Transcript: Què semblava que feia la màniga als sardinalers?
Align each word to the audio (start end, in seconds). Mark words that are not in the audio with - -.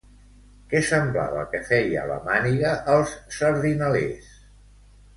Què 0.71 0.79
semblava 0.87 1.43
que 1.51 1.61
feia 1.69 2.07
la 2.13 2.17
màniga 2.31 2.75
als 2.97 3.17
sardinalers? 3.39 4.37